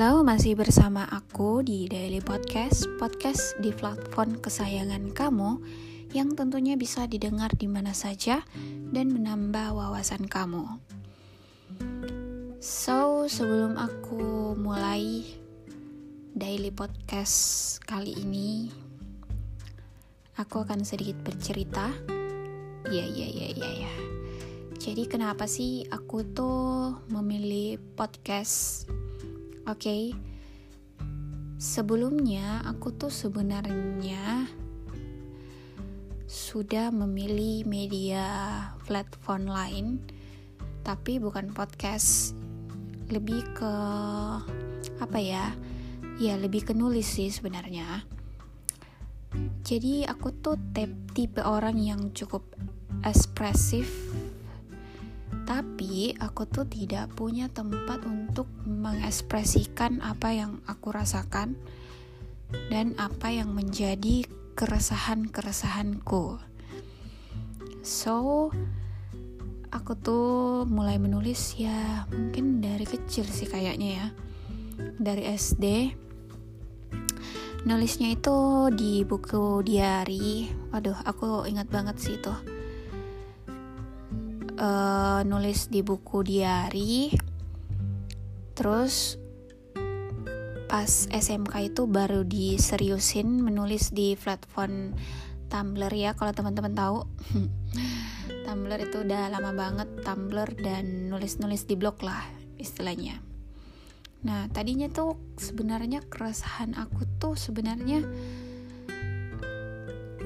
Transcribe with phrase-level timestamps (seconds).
[0.00, 5.60] Halo, masih bersama aku di Daily Podcast, podcast di platform kesayangan kamu
[6.16, 8.40] yang tentunya bisa didengar di mana saja
[8.96, 10.80] dan menambah wawasan kamu.
[12.64, 15.36] So, sebelum aku mulai
[16.32, 18.72] Daily Podcast kali ini,
[20.40, 21.92] aku akan sedikit bercerita.
[22.88, 23.94] Iya, iya, iya, iya, ya.
[24.80, 28.88] Jadi kenapa sih aku tuh memilih podcast
[29.70, 30.04] Oke, okay.
[31.54, 34.50] sebelumnya aku tuh sebenarnya
[36.26, 38.26] sudah memilih media
[38.82, 39.86] platform lain,
[40.82, 42.34] tapi bukan podcast,
[43.14, 43.74] lebih ke
[44.98, 45.54] apa ya?
[46.18, 48.02] Ya lebih ke nulis sih sebenarnya.
[49.62, 50.58] Jadi aku tuh
[51.14, 52.42] tipe orang yang cukup
[53.06, 53.86] ekspresif
[55.50, 61.58] tapi aku tuh tidak punya tempat untuk mengekspresikan apa yang aku rasakan
[62.70, 66.38] dan apa yang menjadi keresahan-keresahanku.
[67.82, 68.14] So,
[69.74, 70.26] aku tuh
[70.70, 74.06] mulai menulis ya mungkin dari kecil sih kayaknya ya.
[75.02, 75.64] Dari SD.
[77.66, 80.46] Nulisnya itu di buku diary.
[80.70, 82.49] Waduh, aku ingat banget sih itu
[84.60, 87.16] uh, nulis di buku diary.
[88.52, 89.16] Terus
[90.70, 94.94] pas SMK itu baru diseriusin menulis di platform
[95.50, 97.08] Tumblr ya kalau teman-teman tahu.
[98.46, 102.22] Tumblr itu udah lama banget Tumblr dan nulis-nulis di blog lah
[102.60, 103.18] istilahnya.
[104.22, 108.04] Nah tadinya tuh sebenarnya keresahan aku tuh sebenarnya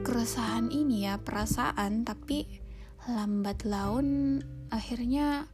[0.00, 2.59] keresahan ini ya perasaan tapi
[3.08, 5.48] lambat laun akhirnya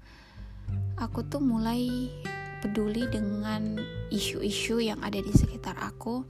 [0.99, 2.11] aku tuh mulai
[2.65, 3.79] peduli dengan
[4.11, 6.27] isu-isu yang ada di sekitar aku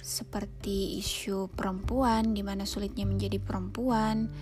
[0.00, 4.32] seperti isu perempuan di mana sulitnya menjadi perempuan,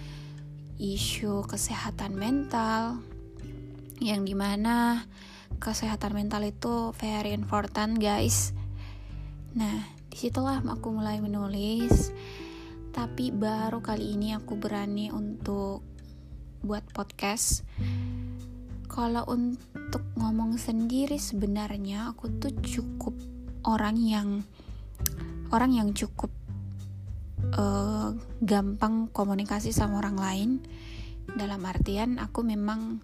[0.79, 3.03] isu kesehatan mental
[3.99, 5.03] yang di mana
[5.59, 8.55] kesehatan mental itu very important guys.
[9.59, 12.15] Nah di situlah aku mulai menulis
[12.99, 15.87] tapi baru kali ini aku berani untuk
[16.67, 17.63] buat podcast.
[18.91, 23.15] Kalau untuk ngomong sendiri sebenarnya aku tuh cukup
[23.71, 24.43] orang yang
[25.55, 26.35] orang yang cukup
[27.55, 30.51] uh, gampang komunikasi sama orang lain.
[31.39, 32.99] Dalam artian aku memang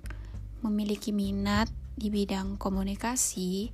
[0.66, 3.70] memiliki minat di bidang komunikasi.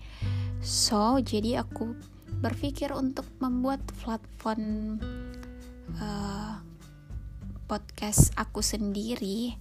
[0.60, 1.96] So, jadi aku
[2.44, 5.00] berpikir untuk membuat platform
[5.98, 6.62] uh,
[7.66, 9.58] podcast aku sendiri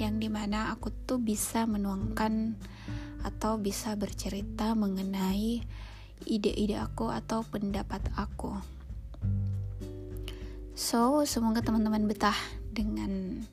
[0.00, 2.56] yang di mana aku tuh bisa menuangkan
[3.20, 5.60] atau bisa bercerita mengenai
[6.24, 8.56] ide-ide aku atau pendapat aku.
[10.72, 12.36] So, semoga teman-teman betah
[12.72, 13.44] dengan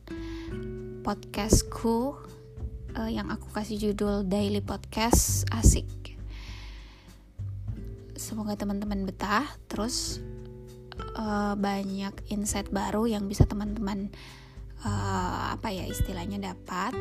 [1.04, 2.16] podcastku
[2.96, 6.16] uh, yang aku kasih judul Daily Podcast asik.
[8.16, 9.44] Semoga teman-teman betah.
[9.68, 10.24] Terus
[11.18, 14.14] uh, banyak insight baru yang bisa teman-teman
[14.86, 16.94] uh, apa ya istilahnya dapat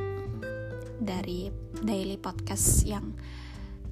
[0.97, 1.53] dari
[1.85, 3.13] daily podcast yang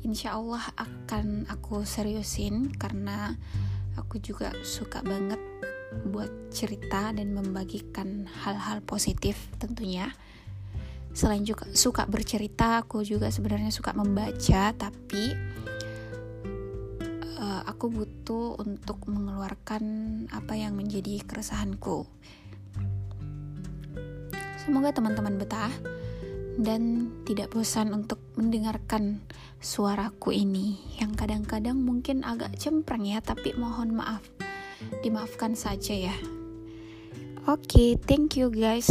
[0.04, 2.72] insya Allah akan aku seriusin.
[2.76, 3.32] Karena
[3.96, 5.40] aku juga suka banget
[6.10, 10.12] buat cerita dan membagikan hal-hal positif tentunya.
[11.14, 15.53] Selain juga suka bercerita aku juga sebenarnya suka membaca tapi
[17.62, 19.84] aku butuh untuk mengeluarkan
[20.34, 22.10] apa yang menjadi keresahanku.
[24.64, 25.70] Semoga teman-teman betah
[26.58, 29.20] dan tidak bosan untuk mendengarkan
[29.60, 34.24] suaraku ini yang kadang-kadang mungkin agak cempreng ya, tapi mohon maaf.
[35.04, 36.16] Dimaafkan saja ya.
[37.44, 38.88] Oke, okay, thank you guys.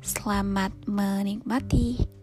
[0.00, 2.13] Selamat menikmati.